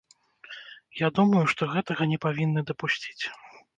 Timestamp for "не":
2.15-2.19